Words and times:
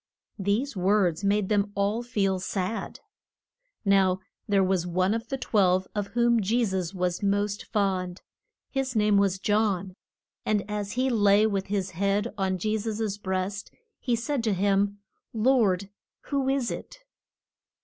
These 0.39 0.75
words 0.75 1.23
made 1.23 1.49
them 1.49 1.71
all 1.75 2.01
feel 2.01 2.39
sad. 2.39 3.01
Now 3.85 4.19
there 4.47 4.63
was 4.63 4.87
one 4.87 5.13
of 5.13 5.27
the 5.27 5.37
twelve 5.37 5.87
of 5.93 6.07
whom 6.07 6.41
Je 6.41 6.65
sus 6.65 6.91
was 6.95 7.21
most 7.21 7.65
fond. 7.65 8.23
His 8.71 8.95
name 8.95 9.17
was 9.17 9.37
John. 9.37 9.93
And 10.43 10.65
as 10.67 10.93
he 10.93 11.11
lay 11.11 11.45
with 11.45 11.67
his 11.67 11.91
head 11.91 12.33
on 12.35 12.57
Je 12.57 12.79
sus' 12.79 13.19
breast 13.19 13.69
he 13.99 14.15
said 14.15 14.43
to 14.45 14.53
him, 14.53 14.97
Lord, 15.35 15.91
who 16.29 16.49
is 16.49 16.71
it? 16.71 16.97